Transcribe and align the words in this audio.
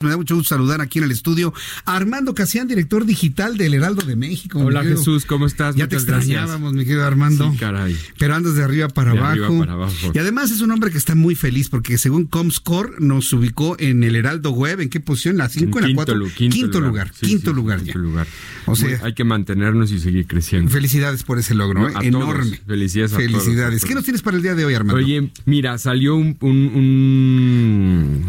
Me 0.00 0.10
da 0.10 0.16
mucho 0.16 0.36
gusto 0.36 0.50
saludar 0.54 0.80
aquí 0.80 1.00
en 1.00 1.06
el 1.06 1.10
estudio 1.10 1.52
a 1.84 1.96
Armando 1.96 2.32
Casián, 2.32 2.68
director 2.68 3.04
digital 3.04 3.56
del 3.56 3.74
Heraldo 3.74 4.06
de 4.06 4.14
México. 4.14 4.60
Hola 4.60 4.84
Jesús, 4.84 5.24
¿cómo 5.24 5.44
estás? 5.44 5.74
Ya 5.74 5.88
te 5.88 5.96
extrañábamos, 5.96 6.72
mi 6.72 6.84
querido 6.84 7.04
Armando. 7.04 7.50
Sí, 7.50 7.56
caray. 7.58 7.96
Pero 8.16 8.36
andas 8.36 8.54
de 8.54 8.62
arriba 8.62 8.86
para, 8.86 9.10
De 9.14 9.18
abajo. 9.18 9.32
arriba 9.32 9.58
para 9.58 9.72
abajo. 9.72 10.12
Y 10.14 10.18
además 10.20 10.52
es 10.52 10.60
un 10.60 10.70
hombre 10.70 10.92
que 10.92 10.98
está 10.98 11.16
muy 11.16 11.34
feliz 11.34 11.68
porque 11.68 11.98
según 11.98 12.26
Comscore 12.26 12.92
nos 13.00 13.32
ubicó 13.32 13.74
en 13.80 14.04
el 14.04 14.14
Heraldo 14.14 14.52
Web. 14.52 14.82
¿En 14.82 14.88
qué 14.88 15.00
posición? 15.00 15.36
¿La 15.36 15.48
5 15.48 15.78
en 15.78 15.82
la 15.82 15.86
quinto 15.88 15.96
4? 16.04 16.14
lu- 16.14 16.30
quinto 16.30 16.80
lugar. 16.80 17.10
Sí, 17.12 17.26
quinto 17.26 17.50
sí, 17.50 17.56
lugar 17.56 17.78
quinto 17.80 17.92
ya. 17.94 17.98
lugar. 17.98 18.26
O 18.66 18.76
sea- 18.76 18.88
Muy- 18.90 18.98
hay 19.02 19.14
que 19.14 19.24
mantenernos 19.24 19.90
y 19.90 19.98
seguir 19.98 20.28
creciendo. 20.28 20.70
Felicidades 20.70 21.24
por 21.24 21.40
ese 21.40 21.54
logro, 21.56 21.80
No, 21.80 21.88
¿eh? 21.88 22.06
enorme. 22.06 22.44
todos. 22.58 22.66
Felicidades 22.68 23.14
a 23.14 23.16
todos. 23.16 23.30
Felicidades. 23.32 23.84
¿Qué 23.84 23.96
nos 23.96 24.04
tienes 24.04 24.22
para 24.22 24.36
el 24.36 24.44
día 24.44 24.54
de 24.54 24.64
hoy, 24.64 24.74
Armando? 24.74 25.02
Oye, 25.02 25.32
mira, 25.44 25.76
salió 25.78 26.14
un, 26.14 26.36
un- 26.40 26.70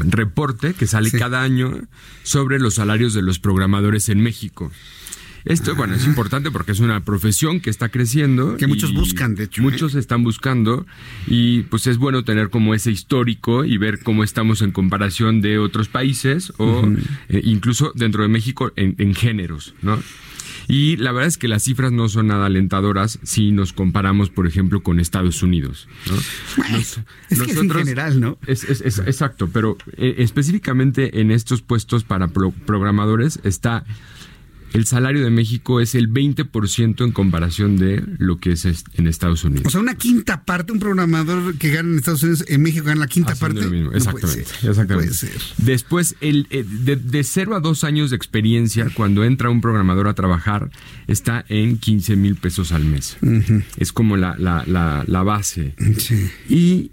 un 0.01 0.09
reporte 0.09 0.73
que 0.73 0.87
sale 0.87 1.11
cada 1.11 1.43
año 1.43 1.58
sobre 2.23 2.59
los 2.59 2.75
salarios 2.75 3.13
de 3.13 3.21
los 3.21 3.39
programadores 3.39 4.09
en 4.09 4.21
México. 4.21 4.71
Esto, 5.45 5.75
bueno, 5.75 5.95
es 5.95 6.05
importante 6.05 6.51
porque 6.51 6.73
es 6.73 6.79
una 6.79 7.03
profesión 7.03 7.59
que 7.59 7.69
está 7.69 7.89
creciendo. 7.89 8.57
Que 8.57 8.67
muchos 8.67 8.93
buscan, 8.93 9.35
de 9.35 9.45
hecho, 9.45 9.61
¿eh? 9.61 9.63
Muchos 9.63 9.95
están 9.95 10.23
buscando 10.23 10.85
y 11.27 11.61
pues 11.63 11.87
es 11.87 11.97
bueno 11.97 12.23
tener 12.23 12.49
como 12.49 12.73
ese 12.73 12.91
histórico 12.91 13.63
y 13.63 13.77
ver 13.77 13.99
cómo 14.03 14.23
estamos 14.23 14.61
en 14.61 14.71
comparación 14.71 15.41
de 15.41 15.57
otros 15.57 15.87
países 15.87 16.51
o 16.57 16.85
eh, 17.29 17.41
incluso 17.43 17.93
dentro 17.95 18.23
de 18.23 18.29
México 18.29 18.71
en, 18.75 18.95
en 18.97 19.15
géneros, 19.15 19.73
¿no? 19.81 19.99
Y 20.71 20.97
la 20.97 21.11
verdad 21.11 21.27
es 21.27 21.37
que 21.39 21.47
las 21.47 21.63
cifras 21.63 21.91
no 21.91 22.07
son 22.09 22.27
nada 22.27 22.45
alentadoras 22.45 23.17
si 23.23 23.51
nos 23.51 23.73
comparamos, 23.73 24.29
por 24.29 24.45
ejemplo, 24.45 24.83
con 24.83 24.99
Estados 24.99 25.41
Unidos. 25.41 25.87
¿no? 26.07 26.15
Nos- 26.71 26.99
es 27.29 27.41
que 27.41 27.51
es 27.51 27.57
en 27.57 27.69
general, 27.71 28.19
¿no? 28.19 28.37
es, 28.45 28.63
es- 28.63 28.81
es- 28.81 28.99
exacto, 28.99 29.49
pero 29.51 29.77
eh, 29.97 30.15
específicamente 30.19 31.21
en 31.21 31.31
estos 31.31 31.63
puestos 31.63 32.03
para 32.03 32.27
pro- 32.27 32.51
programadores 32.67 33.39
está 33.43 33.83
el 34.73 34.85
salario 34.85 35.23
de 35.23 35.29
México 35.29 35.79
es 35.81 35.95
el 35.95 36.09
20% 36.11 37.03
en 37.03 37.11
comparación 37.11 37.77
de 37.77 38.03
lo 38.17 38.37
que 38.37 38.51
es 38.53 38.65
en 38.65 39.07
Estados 39.07 39.43
Unidos. 39.43 39.67
O 39.67 39.69
sea, 39.69 39.81
una 39.81 39.95
quinta 39.95 40.43
parte, 40.45 40.71
un 40.71 40.79
programador 40.79 41.55
que 41.57 41.69
gana 41.71 41.89
en 41.89 41.97
Estados 41.97 42.23
Unidos, 42.23 42.45
en 42.47 42.61
México 42.61 42.85
gana 42.85 43.01
la 43.01 43.07
quinta 43.07 43.33
Haciendo 43.33 43.61
parte. 43.61 43.65
lo 43.69 43.71
mismo, 43.71 43.91
No 43.91 44.11
puede 44.11 44.25
Exactamente, 44.25 44.45
ser, 44.59 44.69
exactamente. 44.69 45.07
Puede 45.09 45.17
ser. 45.17 45.41
Después, 45.57 46.15
el, 46.21 46.47
eh, 46.49 46.63
de, 46.67 46.95
de 46.95 47.23
0 47.23 47.55
a 47.55 47.59
2 47.59 47.83
años 47.83 48.09
de 48.09 48.15
experiencia, 48.15 48.87
cuando 48.93 49.23
entra 49.23 49.49
un 49.49 49.61
programador 49.61 50.07
a 50.07 50.13
trabajar, 50.13 50.69
está 51.07 51.45
en 51.49 51.77
15 51.77 52.15
mil 52.15 52.35
pesos 52.35 52.71
al 52.71 52.85
mes. 52.85 53.17
Es 53.77 53.91
como 53.91 54.17
la, 54.17 54.35
la, 54.37 54.63
la, 54.67 55.03
la 55.07 55.23
base. 55.23 55.73
Sí. 55.97 56.29
Y 56.49 56.91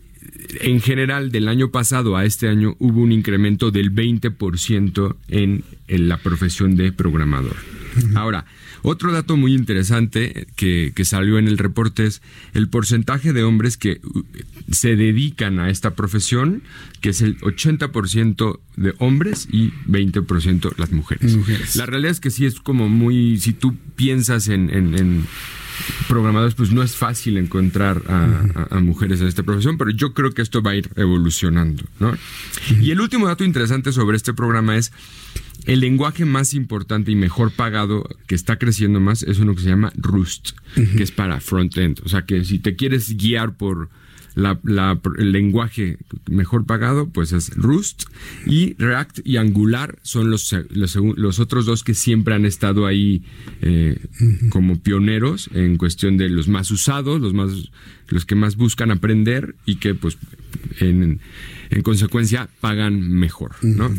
en 0.60 0.80
general, 0.80 1.30
del 1.30 1.48
año 1.48 1.70
pasado 1.70 2.16
a 2.16 2.24
este 2.24 2.48
año 2.48 2.76
hubo 2.78 3.00
un 3.02 3.12
incremento 3.12 3.70
del 3.70 3.92
20% 3.94 5.16
en, 5.28 5.64
en 5.88 6.08
la 6.08 6.18
profesión 6.18 6.76
de 6.76 6.92
programador. 6.92 7.56
Ahora, 8.14 8.44
otro 8.82 9.10
dato 9.10 9.38
muy 9.38 9.54
interesante 9.54 10.46
que, 10.54 10.92
que 10.94 11.04
salió 11.06 11.38
en 11.38 11.48
el 11.48 11.56
reporte 11.56 12.04
es 12.04 12.20
el 12.52 12.68
porcentaje 12.68 13.32
de 13.32 13.42
hombres 13.42 13.78
que 13.78 14.00
uh, 14.04 14.22
se 14.70 14.96
dedican 14.96 15.58
a 15.60 15.70
esta 15.70 15.94
profesión, 15.94 16.62
que 17.00 17.08
es 17.08 17.22
el 17.22 17.38
80% 17.40 18.58
de 18.76 18.94
hombres 18.98 19.48
y 19.50 19.70
20% 19.88 20.74
las 20.76 20.92
mujeres. 20.92 21.36
Mujeres. 21.36 21.74
La 21.76 21.86
realidad 21.86 22.12
es 22.12 22.20
que 22.20 22.30
sí 22.30 22.44
es 22.44 22.60
como 22.60 22.88
muy, 22.90 23.38
si 23.38 23.54
tú 23.54 23.74
piensas 23.96 24.48
en, 24.48 24.68
en- 24.68 24.94
en 24.98 25.26
programadores, 26.08 26.54
pues 26.54 26.72
no 26.72 26.82
es 26.82 26.96
fácil 26.96 27.36
encontrar 27.38 28.02
a, 28.08 28.66
a- 28.70 28.76
a 28.76 28.80
mujeres 28.80 29.20
en 29.20 29.26
esta 29.28 29.42
profesión, 29.42 29.76
pero 29.78 29.90
yo 29.90 30.12
creo 30.14 30.32
que 30.32 30.42
esto 30.42 30.62
va 30.62 30.72
a 30.72 30.76
ir 30.76 30.90
evolucionando, 30.96 31.84
¿no? 32.00 32.16
Y 32.80 32.90
el 32.90 33.00
último 33.00 33.26
dato 33.26 33.44
interesante 33.44 33.92
sobre 33.92 34.16
este 34.16 34.32
programa 34.34 34.76
es 34.76 34.92
el 35.66 35.80
lenguaje 35.80 36.24
más 36.24 36.54
importante 36.54 37.10
y 37.10 37.16
mejor 37.16 37.50
pagado 37.50 38.08
que 38.26 38.34
está 38.34 38.56
creciendo 38.58 39.00
más 39.00 39.22
es 39.22 39.38
uno 39.38 39.54
que 39.54 39.62
se 39.62 39.68
llama 39.68 39.92
Rust, 39.96 40.50
que 40.74 41.02
es 41.02 41.10
para 41.10 41.40
front-end. 41.40 42.00
O 42.04 42.08
sea 42.08 42.22
que 42.22 42.44
si 42.44 42.58
te 42.60 42.76
quieres 42.76 43.16
guiar 43.16 43.56
por 43.56 43.88
la- 44.36 44.60
la- 44.62 45.00
el 45.18 45.32
lenguaje 45.32 45.98
mejor 46.30 46.64
pagado, 46.66 47.08
pues 47.08 47.32
es 47.32 47.50
Rust. 47.56 48.04
Y 48.46 48.74
React 48.74 49.20
y 49.24 49.38
Angular 49.38 49.98
son 50.02 50.30
los, 50.30 50.54
los, 50.70 50.94
los 51.16 51.40
otros 51.40 51.66
dos 51.66 51.82
que 51.82 51.94
siempre 51.94 52.34
han 52.34 52.44
estado 52.44 52.86
ahí 52.86 53.24
eh, 53.62 53.98
como 54.50 54.78
pioneros 54.80 55.50
en 55.54 55.76
cuestión 55.78 56.16
de 56.18 56.28
los 56.28 56.46
más 56.48 56.70
usados, 56.70 57.20
los 57.20 57.32
más 57.34 57.50
los 58.08 58.24
que 58.24 58.36
más 58.36 58.54
buscan 58.56 58.92
aprender 58.92 59.56
y 59.66 59.76
que 59.76 59.94
pues 59.96 60.16
en, 60.78 61.18
en 61.70 61.82
consecuencia 61.82 62.48
pagan 62.60 63.10
mejor, 63.10 63.56
¿no? 63.62 63.92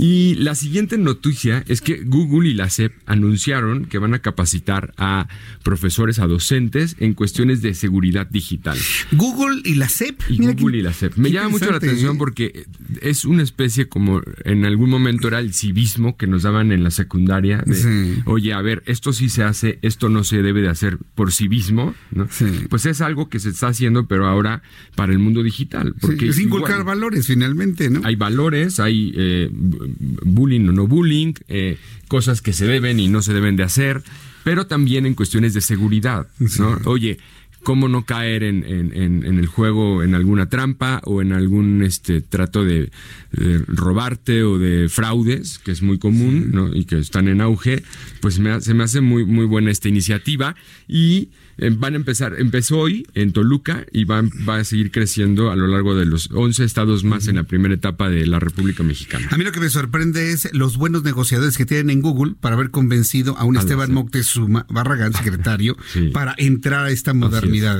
Y 0.00 0.36
la 0.36 0.54
siguiente 0.54 0.96
noticia 0.96 1.64
es 1.66 1.80
que 1.80 2.02
Google 2.04 2.48
y 2.48 2.54
la 2.54 2.70
SEP 2.70 2.92
anunciaron 3.06 3.86
que 3.86 3.98
van 3.98 4.14
a 4.14 4.20
capacitar 4.20 4.94
a 4.96 5.26
profesores, 5.64 6.20
a 6.20 6.28
docentes 6.28 6.94
en 7.00 7.14
cuestiones 7.14 7.62
de 7.62 7.74
seguridad 7.74 8.28
digital. 8.30 8.78
Google 9.12 9.60
y 9.64 9.74
la. 9.74 9.88
Y 10.28 10.38
Mira 10.38 10.52
Google 10.52 10.72
qué- 10.72 10.78
y 10.78 10.82
la 10.82 10.92
SEP. 10.92 11.16
Me 11.16 11.30
llama 11.32 11.48
mucho 11.48 11.70
la 11.70 11.78
atención 11.78 12.16
porque 12.16 12.64
es 13.02 13.24
una 13.24 13.42
especie 13.42 13.88
como 13.88 14.22
en 14.44 14.64
algún 14.64 14.88
momento 14.90 15.26
era 15.28 15.40
el 15.40 15.52
civismo 15.52 16.16
que 16.16 16.26
nos 16.28 16.42
daban 16.44 16.70
en 16.70 16.84
la 16.84 16.90
secundaria. 16.92 17.64
De, 17.66 17.74
Sí. 17.74 18.22
Oye, 18.26 18.52
a 18.52 18.60
ver, 18.62 18.82
esto 18.86 19.12
sí 19.12 19.28
se 19.28 19.42
hace, 19.42 19.78
esto 19.82 20.08
no 20.08 20.22
se 20.24 20.42
debe 20.42 20.60
de 20.62 20.68
hacer 20.68 20.98
por 21.16 21.32
civismo. 21.32 21.94
¿no? 22.12 22.28
Sí. 22.30 22.44
Pues 22.70 22.86
es 22.86 23.00
algo 23.00 23.28
que 23.28 23.40
se 23.40 23.48
está 23.48 23.68
haciendo, 23.68 24.06
pero 24.06 24.26
ahora 24.28 24.62
para 24.94 25.12
el 25.12 25.18
mundo 25.18 25.42
digital. 25.42 25.94
Sí, 25.94 26.00
Porque 26.06 26.28
es 26.28 26.38
inculcar 26.38 26.80
igual- 26.80 26.84
valores 26.96 27.26
finalmente, 27.26 27.90
¿no? 27.90 28.00
hay 28.04 28.14
valores, 28.16 28.78
hay 28.78 29.12
eh, 29.16 29.50
bullying 29.98 30.68
o 30.68 30.72
no 30.72 30.86
bullying, 30.86 31.34
eh, 31.48 31.78
cosas 32.08 32.42
que 32.42 32.52
se 32.52 32.66
deben 32.66 33.00
y 33.00 33.08
no 33.08 33.22
se 33.22 33.32
deben 33.32 33.56
de 33.56 33.64
hacer, 33.64 34.02
pero 34.44 34.66
también 34.66 35.06
en 35.06 35.14
cuestiones 35.14 35.54
de 35.54 35.60
seguridad, 35.60 36.26
¿no? 36.58 36.78
Oye, 36.84 37.18
¿cómo 37.62 37.88
no 37.88 38.04
caer 38.04 38.42
en, 38.42 38.64
en- 38.64 38.92
en- 38.94 39.24
en 39.26 39.38
el 39.38 39.46
juego 39.46 40.02
en 40.02 40.14
alguna 40.14 40.48
trampa 40.48 41.00
o 41.04 41.20
en 41.22 41.32
algún 41.32 41.82
este 41.82 42.20
trato 42.20 42.64
de, 42.64 42.90
de 43.32 43.58
robarte 43.66 44.42
o 44.42 44.58
de 44.58 44.88
fraudes, 44.88 45.58
que 45.58 45.72
es 45.72 45.82
muy 45.82 45.98
común, 45.98 46.50
¿no? 46.52 46.74
Y 46.74 46.84
que 46.84 46.98
están 46.98 47.28
en 47.28 47.40
auge, 47.40 47.82
pues 48.20 48.38
me 48.38 48.60
se 48.60 48.74
me 48.74 48.84
hace 48.84 49.00
muy, 49.00 49.24
muy 49.26 49.44
buena 49.46 49.70
esta 49.70 49.88
iniciativa 49.88 50.54
y 50.86 51.30
eh, 51.60 51.70
van 51.76 51.94
a 51.94 51.96
empezar, 51.96 52.36
empezó 52.38 52.78
hoy 52.78 53.04
en 53.14 53.32
Toluca 53.32 53.84
y 53.92 54.04
va, 54.04 54.22
va 54.48 54.58
a 54.58 54.64
seguir 54.64 54.92
creciendo 54.92 55.50
a 55.50 55.56
lo 55.56 55.66
largo 55.66 55.96
de 55.96 56.06
los 56.06 56.30
11 56.32 56.62
estados 56.64 57.02
más 57.02 57.26
en 57.26 57.34
la 57.36 57.42
primera 57.42 57.74
etapa 57.74 58.08
de 58.08 58.26
la 58.26 58.38
República 58.38 58.84
Mexicana. 58.84 59.26
A 59.32 59.36
mí 59.36 59.42
lo 59.44 59.50
que 59.50 59.58
me 59.58 59.68
sorprende 59.68 60.30
es 60.30 60.48
los 60.52 60.76
buenos 60.76 61.02
negociadores 61.02 61.56
que 61.58 61.66
tienen 61.66 61.90
en 61.90 62.00
Google 62.00 62.34
para 62.40 62.54
haber 62.54 62.70
convencido 62.70 63.36
a 63.38 63.44
un 63.44 63.56
A 63.56 63.58
la 63.58 63.62
Esteban. 63.64 63.92
Moctezuma 63.92 64.66
Barragán, 64.70 65.12
secretario, 65.14 65.76
Sí. 65.92 66.10
para 66.12 66.34
entrar 66.38 66.84
a 66.86 66.90
esta 66.90 67.10
Así 67.10 67.18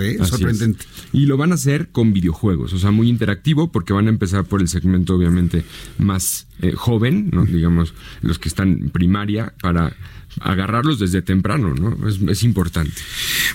¿eh? 0.03 0.19
Sorprendente. 0.25 0.84
es. 0.84 1.09
Y 1.12 1.27
lo 1.27 1.37
van 1.37 1.53
a 1.53 1.55
hacer 1.55 1.89
con 1.89 2.12
videojuegos, 2.12 2.73
o 2.73 2.79
sea, 2.79 2.91
muy 2.91 3.09
interactivo 3.09 3.71
porque 3.73 3.93
van 3.93 4.06
a 4.06 4.11
empezar 4.11 4.45
por 4.45 4.61
el 4.61 4.69
segmento 4.69 5.15
obviamente 5.15 5.65
más 5.98 6.47
eh, 6.60 6.72
joven, 6.72 7.31
¿no? 7.33 7.45
digamos, 7.45 7.95
los 8.22 8.39
que 8.39 8.48
están 8.48 8.72
en 8.72 8.91
primaria, 8.91 9.54
para 9.60 9.95
agarrarlos 10.41 10.98
desde 10.98 11.22
temprano, 11.22 11.75
¿no? 11.75 12.09
Es, 12.09 12.21
es 12.21 12.42
importante. 12.42 12.92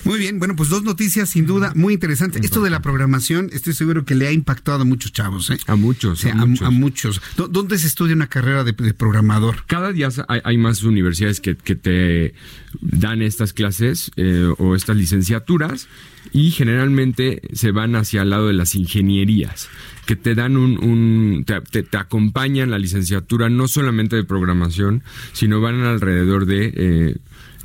Muy 0.04 0.18
bien, 0.18 0.38
bueno, 0.38 0.56
pues 0.56 0.68
dos 0.68 0.82
noticias 0.82 1.28
sin 1.30 1.46
duda 1.46 1.72
muy 1.74 1.94
interesantes. 1.94 2.44
Esto 2.44 2.62
de 2.62 2.70
la 2.70 2.82
programación, 2.82 3.48
estoy 3.52 3.72
seguro 3.74 4.04
que 4.04 4.14
le 4.14 4.26
ha 4.26 4.32
impactado 4.32 4.82
a 4.82 4.84
muchos 4.84 5.12
chavos, 5.12 5.50
¿eh? 5.50 5.58
A 5.66 5.76
muchos, 5.76 6.18
O 6.18 6.22
sea, 6.22 6.32
a 6.32 6.46
muchos. 6.46 6.66
a 6.66 6.70
muchos. 6.70 7.22
¿Dó- 7.36 7.48
¿Dónde 7.48 7.78
se 7.78 7.86
estudia 7.86 8.14
una 8.14 8.26
carrera 8.26 8.64
de, 8.64 8.72
de 8.72 8.94
programador? 8.94 9.64
Cada 9.66 9.92
día 9.92 10.08
hay, 10.28 10.40
hay 10.44 10.58
más 10.58 10.82
universidades 10.82 11.40
que, 11.40 11.56
que 11.56 11.76
te 11.76 12.34
dan 12.80 13.22
estas 13.22 13.52
clases 13.52 14.10
eh, 14.16 14.52
o 14.58 14.74
estas 14.74 14.96
licenciaturas 14.96 15.88
y 16.32 16.50
generalmente 16.50 17.42
se 17.52 17.70
van 17.70 17.94
hacia 17.96 18.22
el 18.22 18.30
lado 18.30 18.48
de 18.48 18.54
las 18.54 18.74
ingenierías, 18.74 19.68
que 20.06 20.16
te 20.16 20.34
dan 20.34 20.56
un... 20.56 20.82
un- 20.82 21.44
te, 21.46 21.60
te- 21.60 21.82
te 21.82 21.96
acompañan 21.96 22.70
la 22.70 22.78
licenciatura 22.78 23.48
no 23.48 23.68
solamente 23.68 24.16
de 24.16 24.24
programación, 24.24 25.02
sino 25.32 25.60
van 25.60 25.80
alrededor 25.82 26.46
de... 26.46 26.72
eh, 26.74 27.16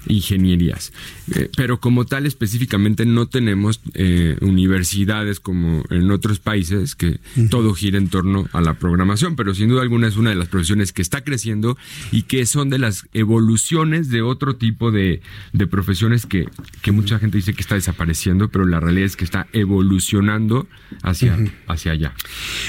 ingenierías. 0.09 0.91
Eh, 1.35 1.49
pero 1.55 1.79
como 1.79 2.05
tal, 2.05 2.25
específicamente 2.25 3.05
no 3.05 3.27
tenemos 3.27 3.79
eh, 3.93 4.35
universidades 4.41 5.39
como 5.39 5.83
en 5.89 6.11
otros 6.11 6.39
países 6.39 6.95
que 6.95 7.19
todo 7.49 7.73
gira 7.73 7.97
en 7.97 8.09
torno 8.09 8.49
a 8.51 8.59
la 8.59 8.73
programación, 8.73 9.35
pero 9.35 9.55
sin 9.55 9.69
duda 9.69 9.83
alguna 9.83 10.07
es 10.07 10.17
una 10.17 10.31
de 10.31 10.35
las 10.35 10.49
profesiones 10.49 10.91
que 10.91 11.01
está 11.01 11.23
creciendo 11.23 11.77
y 12.11 12.23
que 12.23 12.45
son 12.45 12.69
de 12.69 12.79
las 12.79 13.07
evoluciones 13.13 14.09
de 14.09 14.21
otro 14.21 14.55
tipo 14.55 14.91
de, 14.91 15.21
de 15.53 15.67
profesiones 15.67 16.25
que, 16.25 16.49
que 16.81 16.91
mucha 16.91 17.19
gente 17.19 17.37
dice 17.37 17.53
que 17.53 17.61
está 17.61 17.75
desapareciendo, 17.75 18.49
pero 18.49 18.65
la 18.65 18.79
realidad 18.79 19.05
es 19.05 19.15
que 19.15 19.23
está 19.23 19.47
evolucionando 19.53 20.67
hacia, 21.03 21.37
hacia 21.67 21.91
allá. 21.91 22.13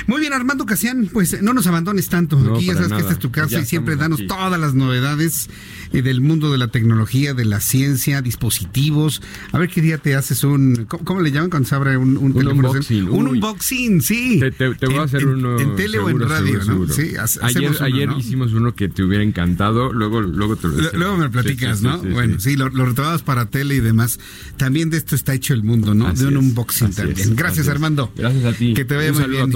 Muy 0.06 0.20
bien, 0.20 0.32
Armando 0.32 0.66
Casián, 0.66 1.08
pues 1.12 1.40
no 1.42 1.52
nos 1.54 1.66
abandones 1.66 2.08
tanto. 2.08 2.38
Aquí 2.54 2.66
ya 2.66 2.74
sabes 2.74 2.92
que 2.92 2.98
esta 2.98 3.12
es 3.12 3.18
tu 3.18 3.30
casa 3.30 3.60
y 3.60 3.64
siempre 3.64 3.96
danos 3.96 4.20
todas 4.26 4.60
las 4.60 4.74
novedades 4.74 5.48
eh, 5.92 6.02
del 6.02 6.20
mundo 6.20 6.52
de 6.52 6.58
la 6.58 6.68
tecnología, 6.68 7.29
de 7.34 7.44
la 7.44 7.60
ciencia, 7.60 8.22
dispositivos. 8.22 9.22
A 9.52 9.58
ver 9.58 9.68
qué 9.68 9.80
día 9.80 9.98
te 9.98 10.14
haces 10.14 10.44
un. 10.44 10.86
¿Cómo, 10.86 11.20
le 11.20 11.30
llaman 11.30 11.50
cuando 11.50 11.68
se 11.68 11.74
abre 11.74 11.96
un, 11.96 12.16
un, 12.16 12.32
teléfono? 12.32 12.70
Unboxing, 12.70 13.08
un 13.08 13.28
unboxing, 13.28 14.02
sí. 14.02 14.40
Te, 14.56 14.68
voy 14.86 14.96
a 14.96 15.02
hacer 15.02 15.26
uno. 15.26 15.58
En, 15.58 15.76
tele 15.76 15.98
o 15.98 16.08
en 16.08 16.20
radio, 16.20 16.64
¿no? 16.64 16.88
Sí, 16.88 17.12
ayer, 17.42 17.72
ayer 17.80 18.10
hicimos 18.18 18.52
uno 18.52 18.74
que 18.74 18.88
te 18.88 19.02
hubiera 19.02 19.24
encantado. 19.24 19.92
Luego, 19.92 20.20
luego 20.20 20.56
te 20.56 20.68
lo 20.68 20.90
Luego 20.92 21.16
me 21.16 21.30
platicas, 21.30 21.82
¿no? 21.82 21.98
bueno, 21.98 22.40
sí, 22.40 22.56
lo, 22.56 22.68
lo 22.68 22.86
retomabas 22.86 23.22
para 23.22 23.46
tele 23.46 23.76
y 23.76 23.80
demás. 23.80 24.18
También 24.56 24.90
de 24.90 24.96
esto 24.96 25.14
está 25.14 25.34
hecho 25.34 25.54
el 25.54 25.62
mundo, 25.62 25.94
¿no? 25.94 26.12
de 26.12 26.26
un 26.26 26.36
unboxing 26.36 26.92
también. 26.92 27.36
Gracias, 27.36 27.68
Armando. 27.68 28.12
Gracias 28.16 28.44
a 28.44 28.52
ti. 28.52 28.74
Que 28.74 28.84
te 28.84 28.96
vaya 28.96 29.12
muy 29.12 29.24
bien. 29.24 29.52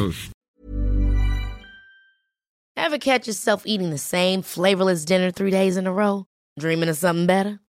Ever 2.76 2.98
catch 2.98 3.26
yourself 3.26 3.62
eating 3.64 3.90
the 3.90 3.98
same 3.98 4.42
flavorless 4.42 5.04
dinner 5.04 5.30
three 5.30 5.50
days 5.50 5.76
in 5.76 5.86
a 5.86 5.92
row? 5.92 6.26
Dreaming 6.58 6.88
of 6.88 6.96
something 6.96 7.26
better? 7.26 7.60